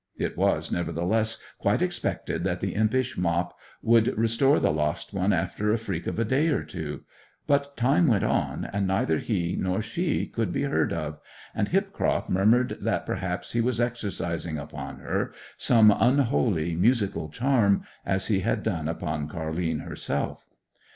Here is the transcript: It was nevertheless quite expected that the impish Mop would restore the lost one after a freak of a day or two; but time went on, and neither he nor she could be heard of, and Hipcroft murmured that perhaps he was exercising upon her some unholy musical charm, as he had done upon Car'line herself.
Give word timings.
It 0.17 0.35
was 0.35 0.71
nevertheless 0.71 1.37
quite 1.59 1.79
expected 1.83 2.43
that 2.43 2.59
the 2.59 2.73
impish 2.73 3.19
Mop 3.19 3.53
would 3.83 4.17
restore 4.17 4.59
the 4.59 4.71
lost 4.71 5.13
one 5.13 5.31
after 5.31 5.71
a 5.71 5.77
freak 5.77 6.07
of 6.07 6.17
a 6.17 6.25
day 6.25 6.47
or 6.47 6.63
two; 6.63 7.03
but 7.45 7.77
time 7.77 8.07
went 8.07 8.23
on, 8.23 8.67
and 8.73 8.87
neither 8.87 9.19
he 9.19 9.55
nor 9.55 9.79
she 9.79 10.25
could 10.25 10.51
be 10.51 10.63
heard 10.63 10.91
of, 10.91 11.19
and 11.53 11.67
Hipcroft 11.69 12.29
murmured 12.29 12.79
that 12.81 13.05
perhaps 13.05 13.51
he 13.51 13.61
was 13.61 13.79
exercising 13.79 14.57
upon 14.57 14.97
her 15.01 15.33
some 15.55 15.91
unholy 15.95 16.75
musical 16.75 17.29
charm, 17.29 17.83
as 18.03 18.25
he 18.27 18.39
had 18.39 18.63
done 18.63 18.87
upon 18.87 19.27
Car'line 19.27 19.81
herself. 19.81 20.47